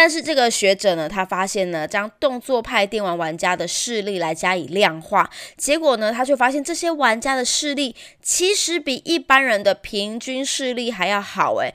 [0.00, 11.74] 但是这个学者呢，他发现呢，将动作派电玩玩家的视力来加以量化，结果呢，他却发现这些玩家的视力其实比一般人的平均视力还要好，诶。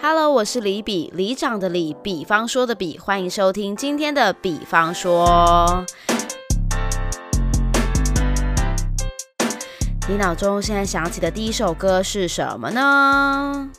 [0.00, 5.84] Hello，我是李比，李长的李，比方说的比，欢迎收听今天的比方说。
[10.08, 13.70] 你脑中现在想起的第一首歌是什么呢？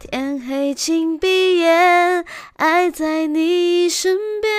[0.00, 2.24] 天黑，请闭眼，
[2.56, 4.50] 爱在你身边。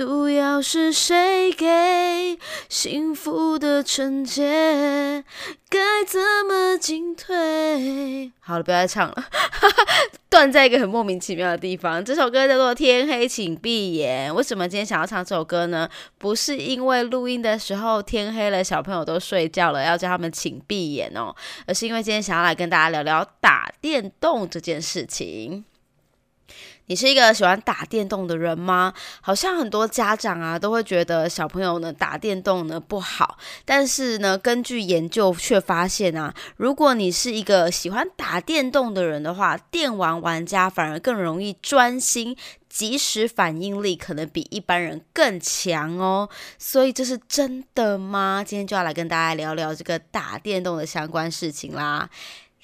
[0.00, 2.38] 毒药是谁给？
[2.70, 5.22] 幸福的纯洁，
[5.68, 6.18] 该怎
[6.48, 8.32] 么进退？
[8.40, 9.24] 好了，不要再唱了，
[10.30, 12.02] 断在一个很莫名其妙的地方。
[12.02, 14.32] 这首歌叫做《天黑，请闭眼》。
[14.34, 15.86] 为什么今天想要唱这首歌呢？
[16.16, 25.66] 不是因为录音的时候天黑了，小朋友都睡觉了，要叫他们请闭眼哦，而是因为今天想要来跟大家聊聊打电动这件事情。
[26.90, 28.92] 你是一个喜欢打电动的人吗？
[29.20, 42.36] 好像很多家长啊都会觉得小朋友呢打电动呢不好，但是呢根据研究却发现啊，如果你是一个喜欢打电动的人的话，电玩玩家反而更容易专心，
[42.68, 46.28] 即时反应力可能比一般人更强哦。
[46.58, 48.42] 所以这是真的吗？
[48.44, 52.10] 今天就要来跟大家聊聊这个打电动的相关事情啦。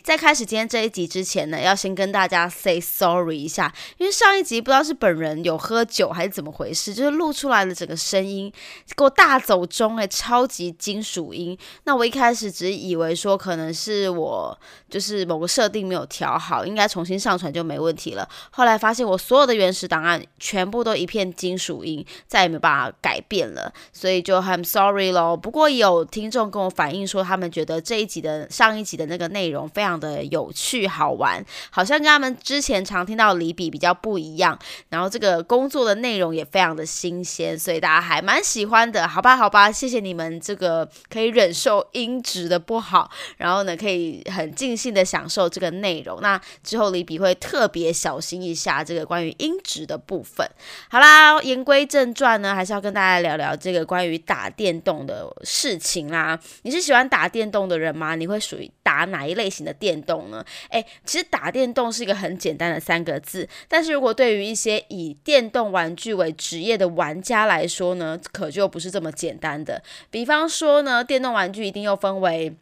[0.07, 8.53] 在开始今天这一集之前呢，要先跟大家 say sorry 一下，因为上一集不知道是本人有喝酒还是怎么回事，就是录出来的整个声音
[8.97, 11.59] 给我大走中哎，超级金属音。
[11.87, 14.57] 那我一开始只以为说可能是我
[14.89, 18.29] 就是某个设定没有调好，应该重新上传就没问题了。
[18.53, 25.37] 后来发现我所有的原始档案全部都一片金属音，再也没办法改变了，所以就很 sorry 咯。
[25.37, 29.95] 不过有听众跟我反映说，他们觉得这一集的上一集的那个内容非常。
[29.98, 46.21] 的有趣好玩，好像跟他们之前常听到李比比较不一样，然后这个工作的内容也非常的新鲜，所以大家还蛮喜欢的，好吧，好吧，谢谢你们这个可以忍受音质的不好，然后呢可以很尽兴的享受这个内容。
[46.21, 50.48] 那之后李比会特别小心一下这个关于音质的部分。
[50.88, 56.38] 好啦，言归正传呢，还是要跟大家聊聊这个关于打电动的事情啦。
[56.62, 58.15] 你是喜欢打电动的人吗？
[58.15, 59.97] 你会属于打哪一类型的电？
[60.07, 60.45] 动呢？
[60.71, 69.83] 诶，其实打电动是一个很简单的三个字，但是如果对于一些以电动玩具为职业的玩家来说呢，可就不是这么简单的。
[70.11, 72.55] 比方说呢，电动玩具一定又分为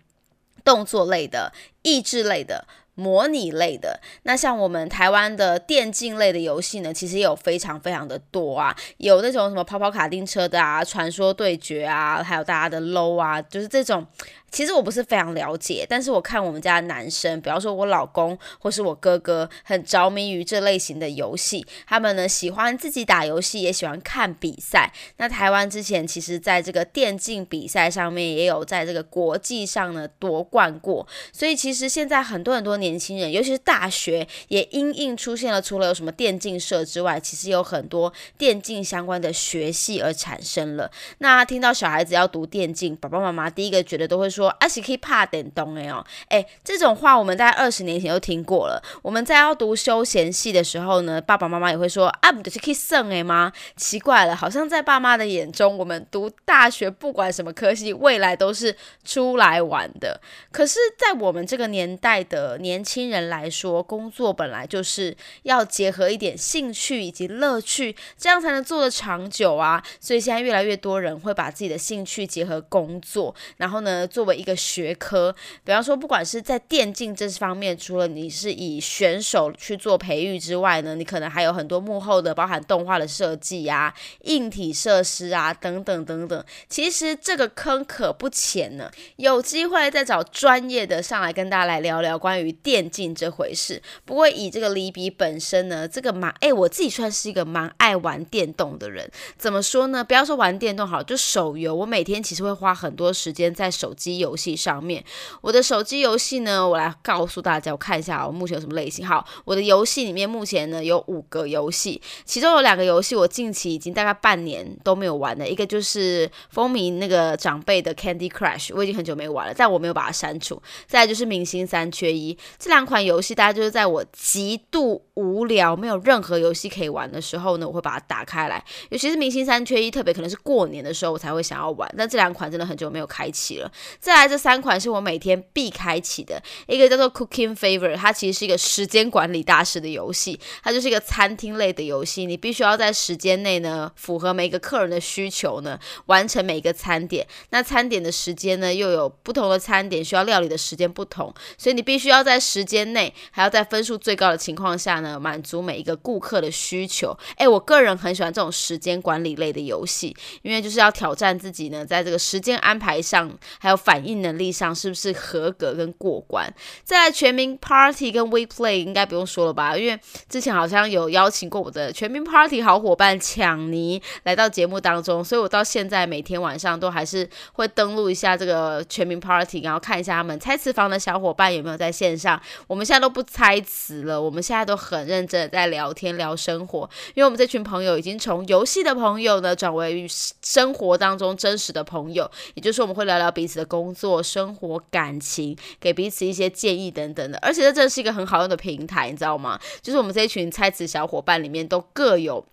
[0.65, 1.53] 动作类的、
[1.83, 2.67] 益智类的。
[2.97, 14.07] 模拟类的，那像我们台湾的电竞类的游戏呢，其实也有非常非常的多啊，有那种什么跑跑卡丁车的啊，传说对决啊，还有大家的 low 啊，就是这种。
[14.51, 21.67] 其实我不是非常了解，但是我看我们家男生，比方说我老公或是我哥哥，很着迷于这类型的游戏。
[21.89, 24.93] 他们呢喜欢自己打游戏，也喜欢看比赛。
[25.17, 31.05] 那台湾之前其实在这个电竞比赛上面也有在这个国际上呢夺冠过。
[31.33, 40.89] 所以其实现在很多很多年轻人，尤其是大学，也因应出现了除了有什么电竞社之外，其实有很多电竞相关的学系而产生了。
[41.19, 44.44] 那听到小孩子要读电竞，爸爸妈妈第一个觉得都会说。
[44.45, 48.83] 说阿是可以怕点东哎哦，哎，这种话我们在二十年前就听过了。
[49.03, 53.53] 我们在要读休闲系的时候呢，爸爸妈妈也会说啊，不就是可以剩哎吗？
[53.77, 60.21] 奇怪了，好像在爸妈的眼中，我们读大学不管什么科系，未来都是出来玩的。
[60.51, 69.83] 可是，在我们这个年代的年轻人来说，工作本来就是要结合一点兴趣以及乐趣，这样才能做得长久啊。
[70.01, 75.31] 所以现在越来越多人会把自己的兴趣结合工作，然后呢做，作为一个学科，
[75.65, 83.93] 比方说，不管是在电竞这方面，除了你是以选手去做培育之外呢，你可能还有很多幕后的，包含动画的设计啊、
[84.23, 86.43] 硬体设施啊等等等等。
[86.71, 93.83] 其实这个坑可不浅呢，有机会再找专业的上来跟大家来聊聊关于电竞这回事。
[94.07, 99.07] 不过以这个李比本身呢，这个蛮哎，我自己算是一个蛮爱玩电动的人。
[99.37, 100.03] 怎么说呢？
[100.03, 104.14] 不要说玩电动好，就手游，我每天其实会花很多时间在手机。
[104.19, 105.05] 游戏上面，
[105.41, 109.07] 我的手机游戏呢，我来告诉大家，我看一下我目前有什么类型。
[109.07, 120.61] 好，我的游戏里面目前呢有五个游戏，其中有两个游戏我近期已经大概半年都没有玩的，一个就是风靡那个长辈的 Candy Crush，我已经很久没玩了，但我没有把它删除。
[120.87, 128.65] 再就是明星三缺一，这两款游戏大家就是在我极度无聊、没有任何游戏可以玩的时候呢，我会把它打开来。
[128.91, 131.93] 尤其是明星三缺一，特别可能是过年的时候我才会想要玩。
[131.97, 133.71] 但这两款真的很久没有开启了。
[134.05, 147.27] 再来这三款是我每天必开启的，一个叫做 Cooking Favor，它其实是一个时间管理大师的游戏，它就是一个餐厅类的游戏，你必须要在时间内呢，符合每个客人的需求呢，完成每一个餐点。
[147.49, 157.17] 那餐点的时间呢，又有不同的餐点需要料理的时间不同，所以你必须要在时间内，还要在分数最高的情况下呢，满足每一个顾客的需求。
[157.39, 166.53] 诶，我个人很喜欢这种时间管理类的游戏，因为就是要挑战自己呢，在这个时间安排上，还有反反应能力上，是不是合格跟过关。
[166.83, 169.97] 再来全民 Party 跟 WePlay 应该不用说了吧，因为
[170.29, 182.41] 之前好像有邀请过我的全民 Party 好伙伴抢尼来到节目当中，所以我到现在每天晚上都还是会登录一下这个全民 Party，然后看一下他们猜词房的小伙伴有没有在线上。
[182.67, 190.05] 我们现在都不猜词了，我们现在都很认真的在聊天聊生活，因为我们这群朋友已经从游戏的朋友呢转为
[190.43, 197.37] 生活当中真实的朋友，也就是我们会聊聊彼此的工工作、生活、感情，给彼此一些建议等等的。
[197.43, 199.61] 而且这真是一个很好用的平台，你知道吗？
[199.83, 202.47] 就是我们这一群猜词小伙伴里面都各有。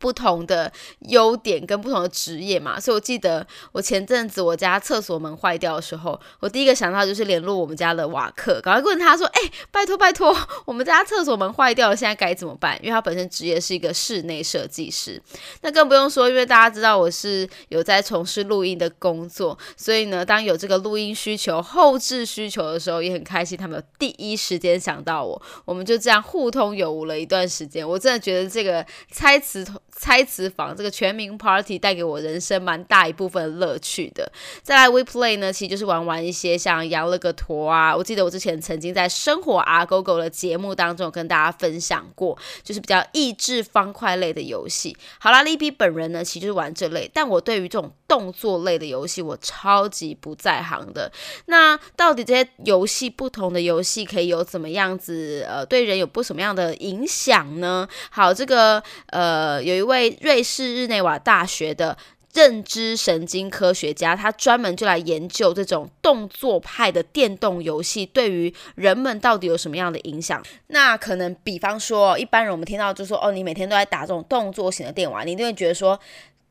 [0.00, 15.22] 不同的优点跟不同的职业嘛，所以我记得我前阵子我家厕所门坏掉的时候，我第一个想到就是联络我们家的瓦克，赶快问他说：“哎，拜托拜托，我们家厕所门坏掉了，现在该怎么办？”因为他本身职业是一个室内设计师，
[15.60, 27.86] 那更不用说，因为大家知道我是有在从事录音的工作，所以呢，当有这个录音需求、后置需求的时候，也很开心，他们第一时间想到我，我们就这样互通有无了一段时间。
[27.86, 28.82] 我真的觉得这个
[29.12, 29.66] 猜词。
[29.92, 34.30] 猜词房这个全民 Party 带给我人生蛮大一部分乐趣的。
[34.62, 37.94] 再来 WePlay 呢，其实就是玩玩一些像摇了个坨啊。
[37.96, 44.96] 我记得我之前曾经在生活啊狗狗的节目当中跟大家分享过，就是比较益智方块类的游戏。
[45.18, 51.10] 好啦，利比本人呢，其实就是玩这类，但我对于这种动作类的游戏，我超级不在行的。
[51.46, 57.88] 那到底这些游戏不同的游戏可以有怎么样子呃，对人有不什么样的影响呢？
[58.10, 60.16] 好，这个呃有一位。
[60.20, 61.96] 瑞士日内瓦大学的
[62.32, 70.40] 认知神经科学家，他专门就来研究这种动作派的电动游戏对于人们到底有什么样的影响。
[70.68, 75.98] 那可能比方说，一般人我们听到就说，哦，你每天都在打这种动作型的电玩，你一定会觉得说。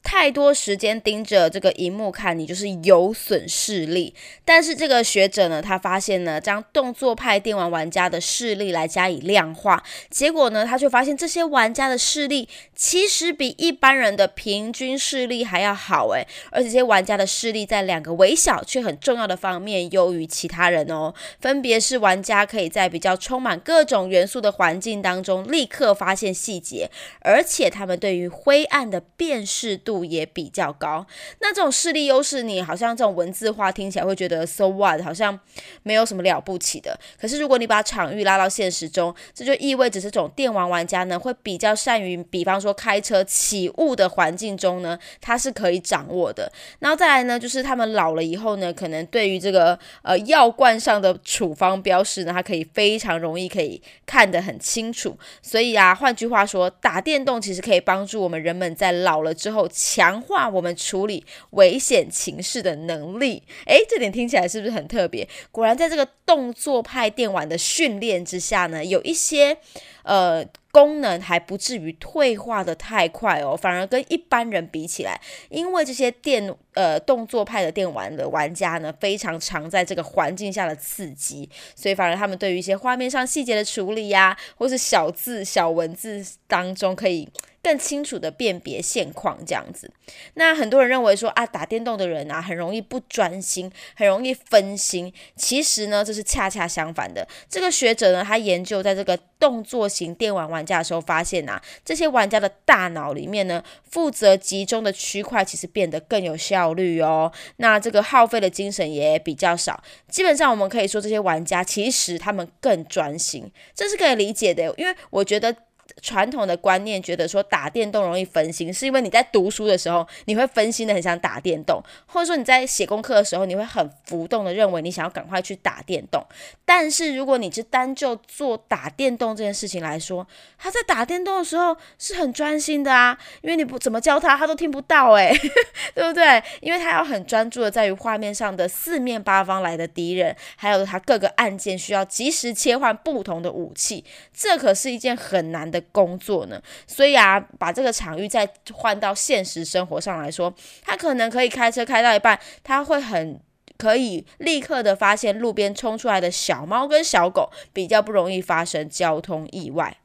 [0.01, 4.15] 太多时间盯着这个荧幕看，你就是有损视力。
[4.45, 26.89] 但是这个学者呢，他发现呢，将动作派电玩玩家的视力来加以量化，结果呢，他就发现这些玩家的视力其实比一般人的平均视力还要好诶，而且这些玩家的视力在两个微小却很重要的方面优于其他人哦，分别是玩家可以在比较充满各种元素的环境当中立刻发现细节，
[27.21, 29.77] 而且他们对于灰暗的辨识。
[29.89, 31.03] 度也比较高，
[31.39, 35.37] 那这种视力优势，你好像这种文字化听起来会觉得 so what，好像
[35.81, 36.95] 没有什么了不起的。
[37.19, 46.51] 可是如果你把场域拉到现实中，这就意味着这种电玩玩家呢，会比较善于，比方说开车起雾的环境中呢，他是可以掌握的。
[46.77, 55.17] 然后再来呢，就是他们老了以后呢，可能对于这个呃药罐上的处方标识呢，它可以非常容易可以看得很清楚。
[55.41, 59.67] 所以啊，换句话说，打电动其实可以帮助我们人们在老了之后。
[59.81, 65.25] 强化我们处理危险情势的能力，诶，这点听起来是不是很特别？
[65.51, 69.55] 果然，在这个动作派电玩的训练之下呢，有一些
[70.03, 75.17] 呃功能还不至于退化的太快哦，反而跟一般人比起来，
[75.47, 87.29] 因为这些电呃动作派的电玩的玩家呢，非常常在这个环境下的刺激，所以反而他们对于一些画面上细节的处理呀，或是小字小文字当中可以。
[87.61, 89.91] 更清楚的辨别现况，这样子。
[90.35, 95.13] 那很多人认为说啊，打电动的人啊，很容易不专心，很容易分心。
[95.35, 97.27] 其实呢，这是恰恰相反的。
[97.49, 107.31] 这个学者呢，他研究在这个动作型电玩玩家的时候，发现啊，这些玩家的大脑里面呢，负责集中的区块其实变得更有效率哦。
[107.57, 109.83] 那这个耗费的精神也比较少。
[110.07, 114.73] 基本上我们可以说，这些玩家其实他们更专心，这是可以理解的。
[114.77, 115.55] 因为我觉得。
[116.01, 126.25] 传统的观念觉得说打电动容易分心，是因为你在读书的时候你会分心的很想打电动，或者说你在写功课的时候你会很浮动的认为你想要赶快去打电动。
[126.65, 130.27] 但是如果你是单就做打电动这件事情来说，
[130.57, 135.35] 他在打电动的时候是很专心的啊，因为你不怎么教他，他都听不到诶，
[135.95, 136.41] 对不对？
[136.61, 153.39] 因为他要很专注的在于画面上的四面八方来的敌人，还有他各个按键需要及时切换不同的武器，这可是一件很难的工作呢，所以啊，把这个场域再换到现实生活上来说，他可能可以开车开到一半，他会很
[153.77, 159.97] 可以立刻的发现路边冲出来的小猫跟小狗，比较不容易发生交通意外。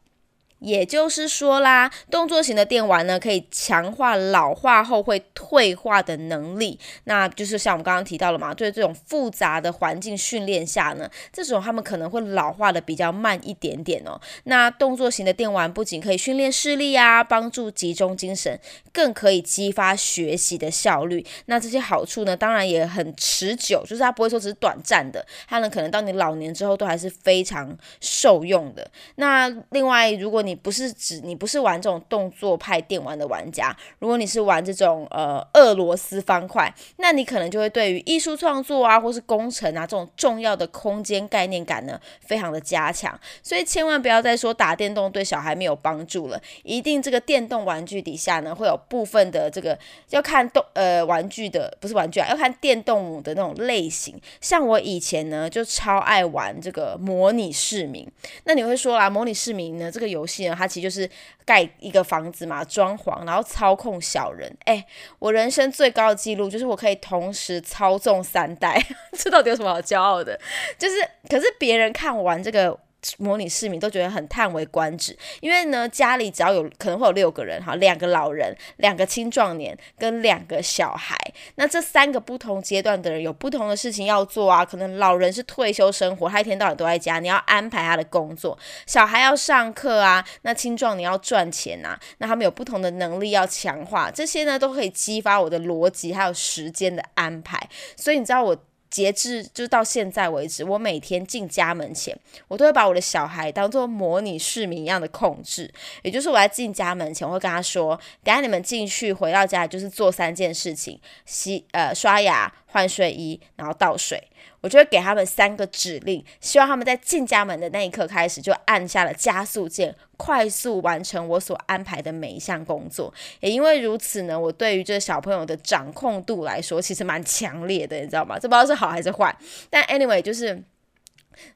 [0.65, 6.79] 也就是说啦，动作型的电玩呢，可以强化老化后会退化的能力。
[7.05, 14.19] 那就是像我们刚刚提到了嘛，对这种复杂的环境训练下呢，这种他们可能会老化的比较慢一点点哦。
[14.45, 18.59] 那动作型的电玩不仅可以训练视力啊，帮助集中精神，
[18.91, 21.25] 更可以激发学习的效率。
[21.45, 28.91] 那这些好处呢，当然也很持久，就是它不会说只是短暂的，它呢可能到你老年之后都还是非常受用的。
[29.17, 43.19] 那另外，如果你不是指你不是玩这种动作派电玩的玩家，如果你是玩这种呃俄罗斯方块，那你可能就会对于艺术创作啊，或是工程啊这种重要的空间概念感呢，非常的加强。
[43.43, 49.79] 所以千万不要再说打电动对小孩没有帮助了，一定这个电动玩具底下呢，会有部分的这个
[50.11, 54.21] 要看动呃玩具的不是玩具啊，要看电动的那种类型。
[54.41, 58.07] 像我以前呢就超爱玩这个模拟市民，
[58.45, 60.44] 那你会说啦，模拟市民呢这个游戏。
[60.53, 61.09] 它其实就是
[61.45, 64.53] 盖一个房子嘛，装潢，然后操控小人。
[64.65, 64.85] 哎，
[65.21, 68.85] 我人生最高的记录就是我可以同时操纵三代，
[69.17, 70.37] 这到底有什么好骄傲的？
[70.77, 70.97] 就是，
[71.31, 72.77] 可是别人看完这个。
[73.19, 81.17] 模拟市民都觉得很叹为观止，因为呢，家里只要有可能会有六个人哈，两个老人，两个青壮年跟两个小孩，
[81.57, 84.65] 那这三个不同阶段的人有不同的事情要做啊。
[84.65, 88.57] 可能老人是退休生活，他一天到晚都在家，你要安排他的工作；
[88.87, 97.69] 小孩要上课啊，那青壮年要赚钱啊，那他们有不同的能力要强化，这些呢都可以激发我的逻辑还有时间的安排。
[97.97, 98.57] 所以你知道我。
[98.95, 105.69] 截至就到现在为止，我每天进家门前，我都会把我的小孩当做模拟市民一样的控制。
[106.03, 114.23] 也就是我在进家门前，我会跟他说：“等下你们进去回到家，就是做三件事情：洗呃刷牙、换睡衣，然后倒水。”
[114.65, 123.13] 我就会给他们三个指令，希望他们在进家门的那一刻开始就按下了加速键，快速完成我所安排的每一项工作。
[123.41, 128.39] 也因为如此呢，我对于这小朋友的掌控度来说，其实蛮强烈的，你知道吗？
[128.39, 129.37] 这不知道是好还是坏。
[129.69, 130.63] 但 anyway，就是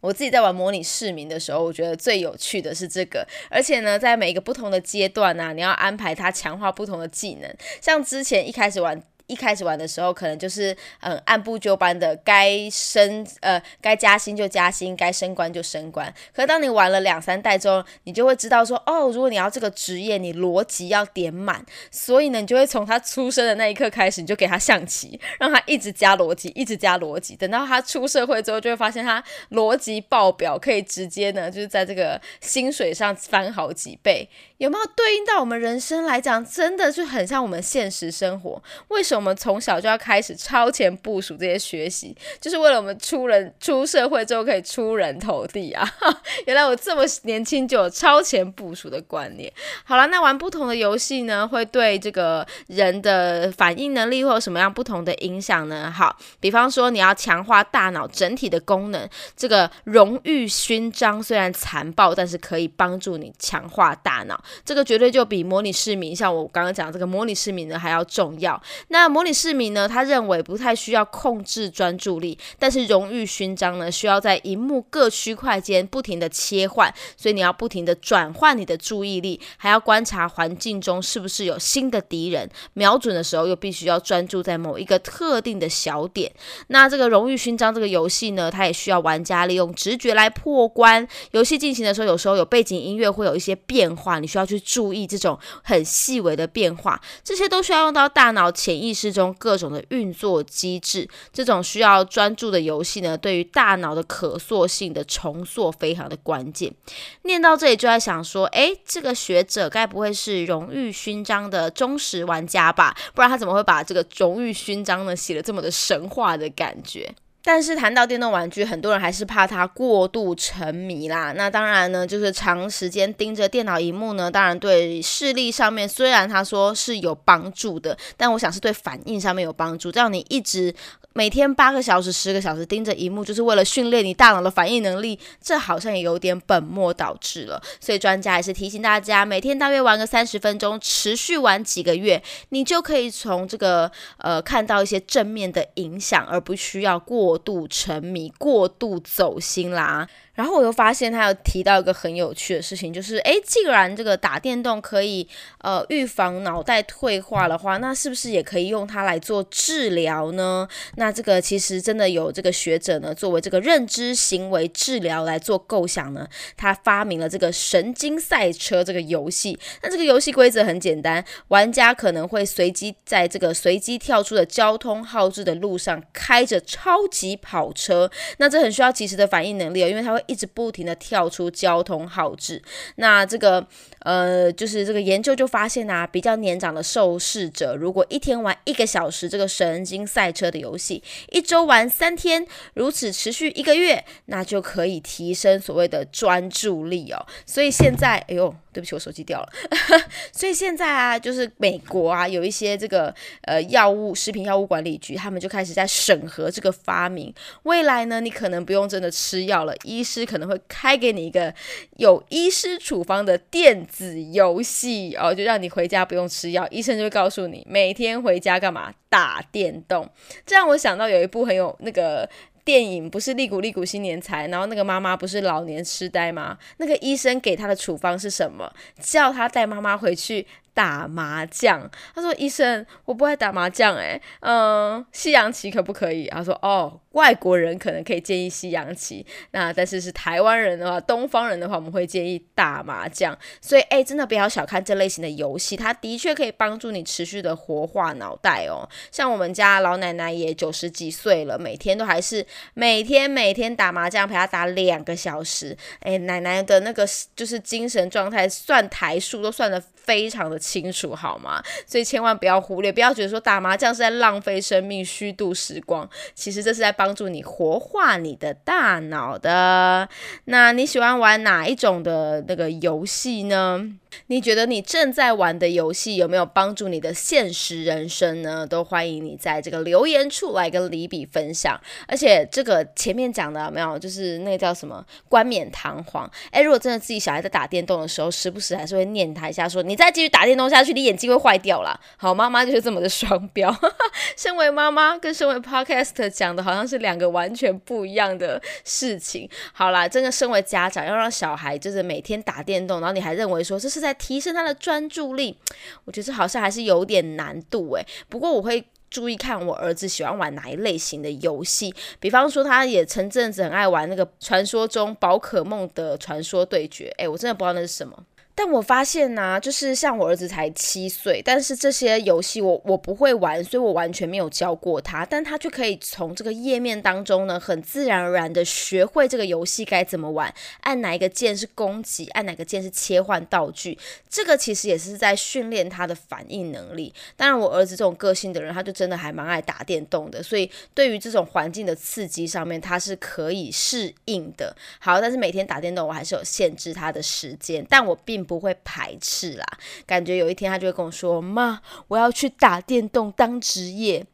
[0.03, 3.27] 我自己在玩模拟市民的时候，我觉得最有趣的是这个。
[3.49, 7.51] 而且呢，在每一个不同的阶段呢，你要安排他强化不同的技能。
[7.81, 9.03] 像之前一开始玩。
[9.29, 16.13] 一开始玩的时候，可能就是嗯按部就班的，该升呃该加薪就加薪，该升官就升官。
[16.35, 21.65] 可当你玩了两三代之后，你就会知道说，哦，如果你要这个职业，你逻辑要点满。
[21.91, 27.37] 所以呢，你就会从他出生的那一刻开始，你就给他象棋，让他一直加逻辑，一直加逻辑。
[27.37, 34.29] 等到他出社会之后，就会发现他逻辑爆表，可以直接呢就是在这个薪水上翻好几倍。
[34.57, 38.61] 有没有对应到我们人生来讲，真的是很像我们现实生活？
[38.89, 45.85] 为什么我们从小就要开始超前部署这些学习，就是为了我们出人出社会之后可以出人头地啊？
[46.47, 49.53] 原来我这么年轻就有超前部署的观念。
[49.85, 55.91] 好了，那玩不同的游戏呢，会对这个人的反应能力会有什么样不同的影响呢？
[55.91, 64.41] 好，比方说你要强化大脑整体的功能，这个荣誉勋章虽然残暴，但是可以帮助你强化大脑。
[64.65, 68.61] 这个绝对就比模拟市民，像我刚刚讲这个模拟市民呢还要重要。
[68.89, 86.33] 那模拟市民呢，他认为不太需要控制专注力，但是荣誉勋章呢，需要在荧幕各区块间不停的切换，所以你要不停的转换你的注意力，还要观察环境中是不是有新的敌人，瞄准的时候又必须要专注在某一个特定的小点。
[86.67, 91.07] 那这个荣誉勋章这个游戏呢，它也需要玩家利用直觉来破关。
[91.31, 94.49] 游戏进行的时候，有时候有背景音乐会有一些变化，你需要。
[94.49, 101.09] 去注意这种很细微的变化，这些都需要用到大脑潜意识中各种的运作机制。
[101.33, 106.75] 这种需要专注的游戏呢，对于大脑的可塑性的重塑非常的关键。
[107.23, 112.97] 念到这里就在想说，诶，这个学者该不会是荣誉勋章的忠实玩家吧？
[113.15, 117.15] 不然他怎么会把这个荣誉勋章呢写的这么的神话的感觉？
[117.49, 121.33] 但是谈到电动玩具，很多人还是怕它过度沉迷啦。
[121.33, 129.91] 那当然呢，就是长时间盯着电脑荧幕呢，当然对视力上面虽然他说是有帮助的，但我想是对反应上面有帮助。
[129.91, 130.75] 这样你一直。
[131.15, 137.61] 每天八个小时、十个小时盯着荧幕，就是为了训练你大脑的反应能力，这好像也有点本末倒置了。
[137.81, 150.09] 所以专家还是提醒大家，每天大约玩个三十分钟，持续玩几个月，你就可以从这个呃看到一些正面的影响，而不需要过度沉迷、过度走心啦。
[150.39, 155.27] 然后我又发现他有提到一个很有趣的事情，就是诶，既然这个打电动可以
[155.63, 160.69] 呃预防脑袋退化的话，那是不是也可以用它来做治疗呢？
[160.95, 169.59] 那这个其实真的有这个学者呢，作为这个认知行为治疗来做构想呢，他发明了这个神经赛车这个游戏。
[169.83, 180.25] 那这个游戏规则很简单，玩家可能会随机在这个随机跳出的交通号志的路上开着超级跑车，那这很需要及时的反应能力哦，因为它会。
[180.29, 182.63] 一直不停的跳出交通号志，
[182.97, 183.67] 那这个
[184.01, 197.27] 呃，就是这个研究就发现啊，比较年长的受试者，如果一天玩一个小时这个神经赛车的游戏，一周玩三天，如此持续一个月，那就可以提升所谓的专注力哦。
[197.45, 198.55] 所以现在，哎呦。
[198.79, 199.49] 对不起，我手机掉了。
[200.31, 207.35] 所以现在啊，就是美国啊，有一些这个呃药物食品药物管理局，他们就开始在审核这个发明。
[207.65, 211.53] 未来呢，你可能不用真的吃药了，医师可能会开给你一个
[211.97, 220.09] 有医师处方的电子游戏哦，就让你回家不用吃药，医生就会告诉你每天回家干嘛打电动。
[220.47, 222.31] 这让我想到有一部很有那个。
[222.69, 226.59] 电影不是利古利古新年财，然后那个妈妈不是老年痴呆吗？
[226.77, 228.71] 那个医生给他的处方是什么？
[229.01, 230.47] 叫他带妈妈回去。
[230.79, 243.37] 打麻将，他说：“医生，我不爱打麻将，诶，嗯，西洋棋可不可以？”他说：“哦，外国人可能可以建议西洋棋，那但是是台湾人的话，东方人的话，我们会建议打麻将。
[243.61, 248.89] 所以，诶，真的不要小看这类型的游戏，它的确可以帮助你持续的活化脑袋哦。
[249.11, 257.05] 像我们家老奶奶也九十几岁了，每天都还是每天每天打麻将，陪她打两个小时，诶，奶奶的那个
[257.35, 261.63] 就是精神状态，算台数都算的非常的。”清楚好吗？
[261.87, 266.09] 所以千万不要忽略，不要觉得说打麻将是在浪费生命、虚度时光。
[266.35, 270.07] 其实这是在帮助你活化你的大脑的。
[270.45, 273.81] 那你喜欢玩哪一种的那个游戏呢？
[274.27, 278.67] 你觉得你正在玩的游戏有没有帮助你的现实人生呢？
[278.67, 281.79] 都欢迎你在这个留言处来跟李比分享。
[282.07, 286.29] 而且这个前面讲的没有，就是那个叫什么冠冕堂皇。
[286.51, 291.99] 诶，如果真的自己小孩在打电动的时候，时不时还是会念他一下，说你再继续打电动下去，你眼睛会坏掉了。
[292.17, 293.75] 好，妈妈就是这么的双标。
[294.37, 299.49] 身为妈妈跟身为 Podcast 讲的好像是两个完全不一样的事情。
[299.73, 305.57] 好啦，真的身为家长要让小孩就是每天打电动，然后你还认为说这是在提升他的专注力，
[306.05, 308.05] 我觉得好像还是有点难度诶。
[308.29, 318.15] 不过我会注意看我儿子喜欢玩哪一类型的游戏，比方说他也前阵子很爱玩那个传说中宝可梦的传说对决，诶，我真的不知道那是什么。
[318.61, 333.97] 但我发现呢，就是像我儿子才七岁，但是这些游戏我我不会玩，所以我完全没有教过他，但他就可以从这个页面当中呢，很自然而然的学会这个游戏该怎么玩，按哪一个键是攻击，按哪个键是切换道具，
[334.29, 337.15] 这个其实也是在训练他的反应能力。
[337.37, 344.75] 当然，我儿子这种个性的人，他就真的还蛮爱打电动的，所以对于这种环境的刺激上面，他是可以适应的。
[344.99, 348.48] 好，但是每天打电动，我还是有限制他的时间，但我并。
[348.49, 349.67] 不会排斥啦，
[350.07, 354.27] 感觉有一天他就会跟我说：“妈，我要去打电动当职业。”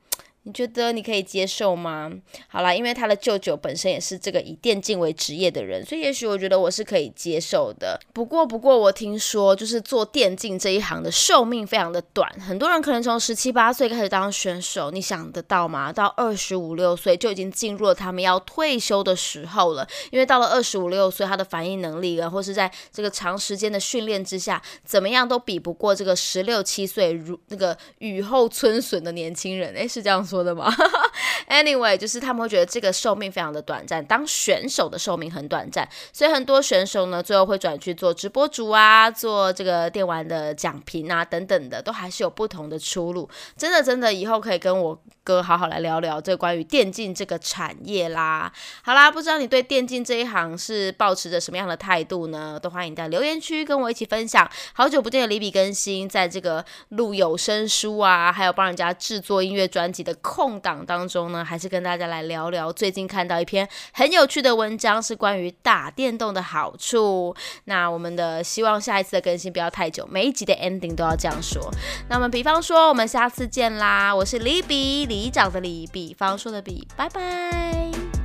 [0.47, 2.13] 你觉得你可以接受吗？
[2.49, 7.99] 好啦，因为他的舅舅本身也是这个以电竞为职业的人，所以也许我觉得我是可以接受的。
[8.13, 15.91] 不过，不过我听说就是做电竞这一行的寿命非常的短，很多人可能从十七八岁开始当选手，你想得到吗？
[15.91, 19.89] 到二十五六岁就已经进入了他们要退休的时候了。
[20.11, 29.73] 因为到了二十五六岁，他的反应能力啊，或是在这个长时间的训练之下，怎么样都比不过这个十六七岁如那个雨后春笋的年轻人。
[29.73, 30.34] 诶，是这样说。
[30.35, 30.69] 说的吗？
[31.49, 43.29] Anyway，就是他们会觉得这个寿命非常的短暂，当选手的寿命很短暂，所以很多选手呢，最后会转去做直播主啊，做这个电玩的讲评啊等等的，都还是有不同的出路。
[43.57, 48.53] 真的，真的，以后可以跟我哥好好来聊聊这关于电竞这个产业啦。
[48.83, 52.59] 好啦，不知道你对电竞这一行是保持着什么样的态度呢？
[52.61, 54.51] 都欢迎在留言区跟我一起分享。
[54.73, 60.13] 好久不见的李比更新，在这个录有声书啊，还有帮人家制作音乐专辑的。
[60.23, 67.35] 空档当中还是跟大家来聊聊最近看到一篇很有趣的文章，是关于打电动的好处。
[67.65, 71.71] 那我们的希望下一次的更新不要太久，每一集的 ending 都要这样说。
[72.09, 74.15] 那么比方说，我们下次见啦！
[74.15, 78.24] 我是李比，李长的李，比方说的比，拜拜。